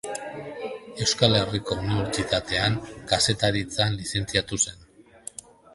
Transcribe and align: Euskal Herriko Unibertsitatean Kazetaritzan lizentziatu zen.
Euskal 1.07 1.37
Herriko 1.39 1.77
Unibertsitatean 1.83 2.81
Kazetaritzan 3.13 4.01
lizentziatu 4.03 4.65
zen. 4.67 4.87